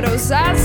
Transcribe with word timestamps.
quero 0.00 0.14
usar 0.14 0.56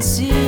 see. 0.00 0.43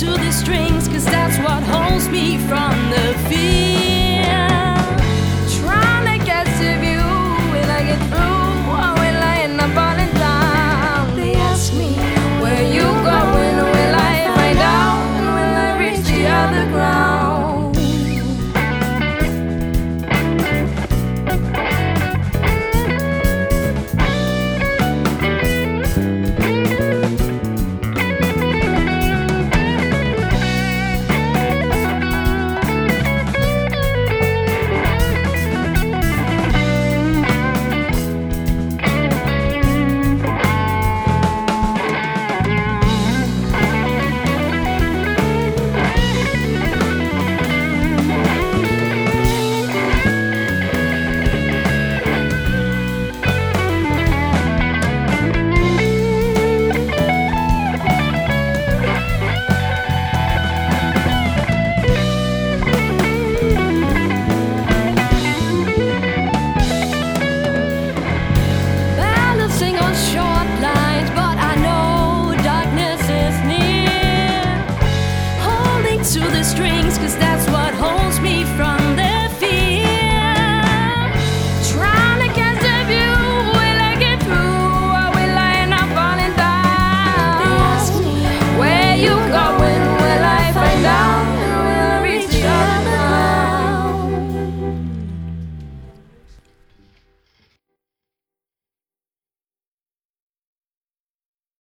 to 0.00 0.06
the 0.06 0.32
strings, 0.32 0.88
cause 0.88 1.04
that's 1.04 1.36
what 1.40 1.62
holds 1.64 2.08
me 2.08 2.38
from. 2.48 2.69